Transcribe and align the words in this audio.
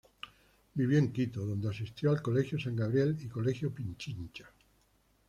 Vivió 0.73 0.97
en 0.97 1.11
Quito, 1.13 1.45
donde 1.45 1.69
asistió 1.69 2.09
al 2.09 2.23
Colegio 2.23 2.57
San 2.59 2.75
Gabriel 2.75 3.15
y 3.21 3.27
Colegio 3.29 3.69
Pichincha. 3.71 4.49